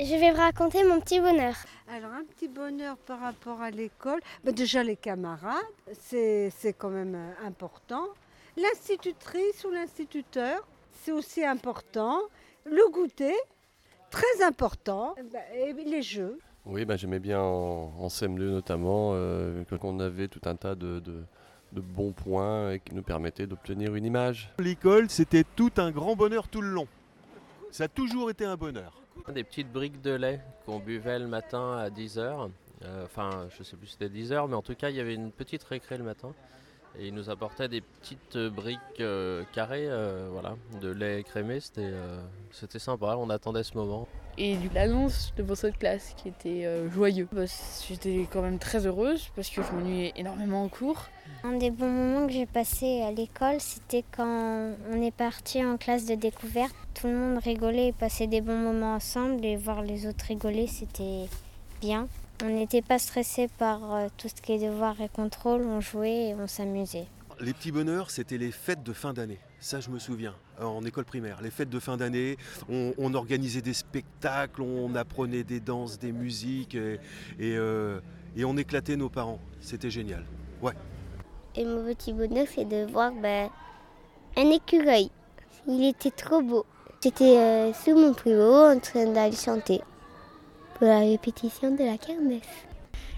[0.00, 1.56] Je vais vous raconter mon petit bonheur.
[1.88, 5.56] Alors un petit bonheur par rapport à l'école, ben, déjà les camarades,
[5.98, 8.04] c'est quand même euh, important.
[8.56, 10.68] L'institutrice ou l'instituteur,
[11.02, 12.20] c'est aussi important.
[12.64, 13.34] Le goûter,
[14.08, 15.16] très important.
[15.32, 16.38] Ben, et les jeux.
[16.64, 21.00] Oui, ben, j'aimais bien en, CM2 notamment, euh, quand on avait tout un tas de,
[21.00, 24.52] de bons points qui nous permettaient d'obtenir une image.
[24.60, 26.86] L'école, c'était tout un grand bonheur tout le long.
[27.72, 29.02] Ça a toujours été un bonheur.
[29.26, 32.50] Des petites briques de lait qu'on buvait le matin à 10h.
[32.84, 35.14] Euh, enfin, je sais plus si c'était 10h, mais en tout cas, il y avait
[35.14, 36.32] une petite récré le matin.
[37.00, 41.60] Et il nous apportait des petites briques euh, carrées euh, voilà, de lait crémé.
[41.60, 44.08] C'était, euh, c'était sympa, on attendait ce moment.
[44.36, 47.28] Et l'annonce de votre classe qui était joyeux.
[47.32, 47.42] Bah,
[47.88, 51.06] j'étais quand même très heureuse parce que je m'ennuyais énormément en cours.
[51.44, 55.76] Un des bons moments que j'ai passé à l'école, c'était quand on est parti en
[55.76, 56.74] classe de découverte.
[56.94, 60.66] Tout le monde rigolait et passait des bons moments ensemble et voir les autres rigoler,
[60.66, 61.26] c'était
[61.80, 62.08] bien.
[62.44, 66.28] On n'était pas stressé par euh, tout ce qui est devoir et contrôle, on jouait
[66.28, 67.06] et on s'amusait.
[67.40, 69.40] Les petits bonheurs, c'était les fêtes de fin d'année.
[69.58, 71.40] Ça, je me souviens, en école primaire.
[71.42, 72.36] Les fêtes de fin d'année,
[72.68, 77.00] on, organisait des spectacles, on apprenait des danses, des musiques et,
[77.40, 78.00] euh,
[78.44, 79.40] on éclatait nos parents.
[79.60, 80.24] C'était génial.
[80.62, 80.74] Ouais.
[81.56, 83.50] Et mon petit bonheur, c'est de voir ben,
[84.36, 85.10] un écureuil.
[85.66, 86.64] Il était trop beau.
[87.02, 89.80] J'étais euh, sous mon plus haut en train d'aller chanter
[90.78, 92.42] pour la répétition de la kermesse.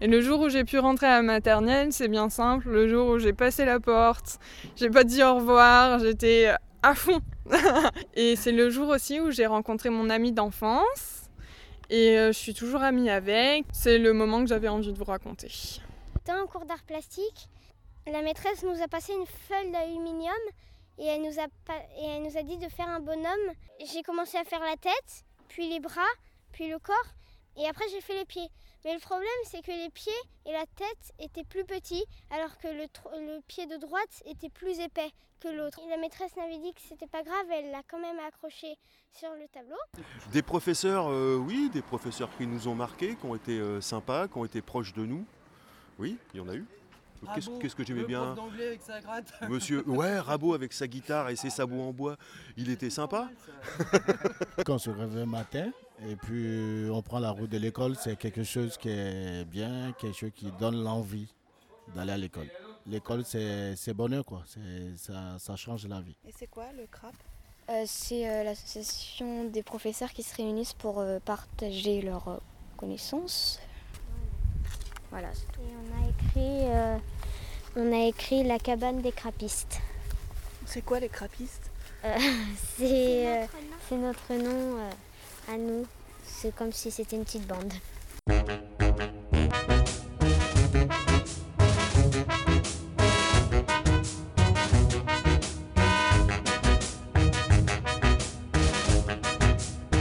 [0.00, 2.68] Et le jour où j'ai pu rentrer à la maternelle, c'est bien simple.
[2.68, 4.38] Le jour où j'ai passé la porte,
[4.76, 7.20] j'ai pas dit au revoir, j'étais à fond.
[8.14, 11.30] et c'est le jour aussi où j'ai rencontré mon ami d'enfance.
[11.88, 13.64] Et euh, je suis toujours amie avec.
[13.72, 15.50] C'est le moment que j'avais envie de vous raconter.
[16.26, 17.48] Dans un cours d'art plastique,
[18.06, 20.34] la maîtresse nous a passé une feuille d'aluminium
[20.98, 21.44] et elle, nous a
[21.98, 23.54] et elle nous a dit de faire un bonhomme.
[23.92, 26.02] J'ai commencé à faire la tête, puis les bras,
[26.52, 27.14] puis le corps.
[27.56, 28.48] Et après, j'ai fait les pieds.
[28.84, 30.12] Mais le problème, c'est que les pieds
[30.44, 32.86] et la tête étaient plus petits, alors que le,
[33.18, 35.10] le pied de droite était plus épais
[35.40, 35.80] que l'autre.
[35.88, 38.76] La maîtresse m'avait dit que c'était pas grave, elle l'a quand même accroché
[39.12, 39.76] sur le tableau.
[40.32, 44.28] Des professeurs, euh, oui, des professeurs qui nous ont marqués, qui ont été euh, sympas,
[44.28, 45.26] qui ont été proches de nous.
[45.98, 46.64] Oui, il y en a eu.
[47.60, 49.32] Qu'est-ce que j'aimais bien avec sa gratte.
[49.48, 52.16] Monsieur, ouais, Rabot avec sa guitare et ses sabots en bois,
[52.56, 53.28] il était sympa.
[54.64, 55.72] Quand on se réveille le matin,
[56.04, 60.16] et puis on prend la route de l'école, c'est quelque chose qui est bien, quelque
[60.16, 61.28] chose qui donne l'envie
[61.94, 62.48] d'aller à l'école.
[62.86, 64.44] L'école, c'est bonheur, quoi.
[64.96, 66.16] Ça, ça, change la vie.
[66.26, 67.14] Et c'est quoi le CRAP
[67.68, 72.40] euh, C'est euh, l'association des professeurs qui se réunissent pour euh, partager leurs
[72.76, 73.58] connaissances.
[75.10, 75.30] Voilà.
[75.30, 77.02] Et on a écrit,
[77.76, 79.80] on a écrit la cabane des crapistes.
[80.64, 81.70] C'est quoi les crapistes
[82.76, 83.48] C'est
[83.90, 84.78] notre nom
[85.48, 85.86] à nous.
[86.24, 87.72] C'est comme si c'était une petite bande.